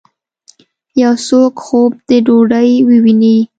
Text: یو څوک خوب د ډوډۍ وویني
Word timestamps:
یو 1.03 1.13
څوک 1.27 1.53
خوب 1.65 1.91
د 2.09 2.09
ډوډۍ 2.25 2.69
وویني 2.89 3.37